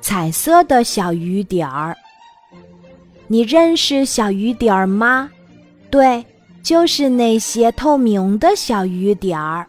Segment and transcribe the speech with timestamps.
[0.00, 1.96] 彩色的小雨点儿。
[3.26, 5.30] 你认识小雨点儿吗？
[5.90, 6.24] 对，
[6.62, 9.66] 就是那些透明的小雨点儿。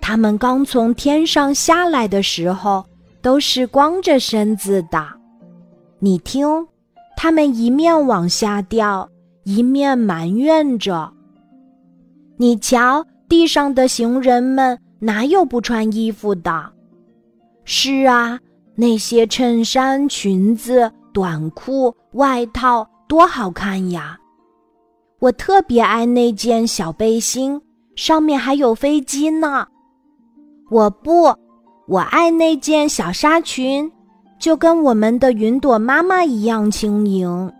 [0.00, 2.84] 它们刚从天上下来的时候，
[3.20, 5.04] 都是光着身子的。
[5.98, 6.46] 你听，
[7.16, 9.08] 它们一面往下掉，
[9.44, 11.12] 一面埋怨着。
[12.36, 16.72] 你瞧，地上的行人们哪有不穿衣服的？
[17.64, 18.38] 是啊，
[18.76, 24.18] 那些衬衫、裙子、短裤、外套多好看呀！
[25.18, 27.58] 我特别爱那件小背心，
[27.94, 29.66] 上面还有飞机呢。
[30.70, 31.34] 我不，
[31.88, 33.90] 我爱那件小纱裙，
[34.38, 37.50] 就跟我们的云朵妈妈一样轻盈。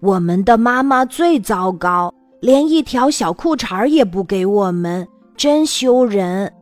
[0.00, 2.12] 我们的妈妈最糟糕，
[2.42, 6.52] 连一条小裤衩也不给我们，真羞人！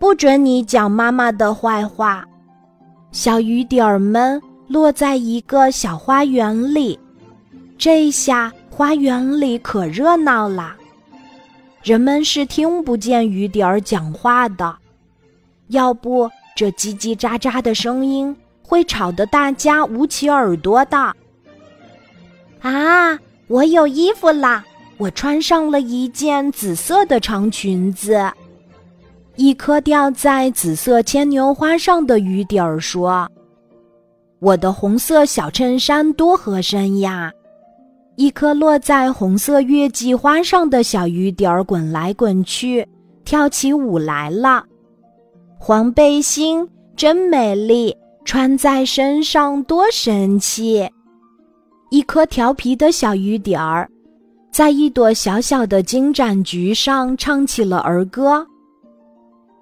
[0.00, 2.24] 不准你讲妈妈的坏话。
[3.12, 6.98] 小雨点儿们落在一个小花园里，
[7.76, 10.74] 这下花园里可热闹啦。
[11.82, 14.74] 人们是听不见雨点儿讲话的，
[15.68, 21.14] 要不这叽叽喳喳的声音会吵得大家捂起耳朵的。
[22.60, 24.64] 啊，我有衣服啦！
[24.96, 28.32] 我穿上了一件紫色的长裙子。
[29.36, 33.26] 一颗掉在紫色牵牛花上的雨点儿说
[34.40, 37.32] ：“我的红色小衬衫多合身呀！”
[38.16, 42.86] 一颗落在红色月季花上的小雨点儿滚来滚去，
[43.24, 44.62] 跳起舞来了。
[45.58, 47.96] 黄背心真美丽，
[48.26, 50.86] 穿在身上多神气。
[51.88, 53.88] 一颗调皮的小雨点儿，
[54.52, 58.46] 在一朵小小的金盏菊上唱起了儿歌。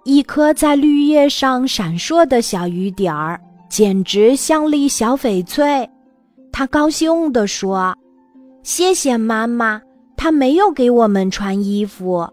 [0.05, 5.89] 一颗在绿叶上闪烁的小雨点儿，简直像粒小翡翠。
[6.53, 7.97] 他高兴地说。
[8.63, 9.81] 谢谢妈妈，
[10.19, 12.29] 她没有给我们穿衣服。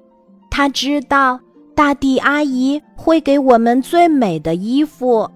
[0.50, 1.40] 她知道
[1.74, 5.30] 大地阿姨会给我们最美的衣服。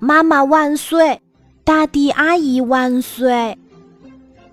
[0.00, 1.20] 妈妈万岁，
[1.62, 3.56] 大地阿姨万岁！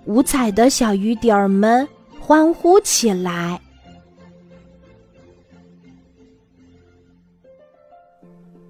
[0.06, 1.88] 五彩的小雨点儿们
[2.20, 3.60] 欢呼起来。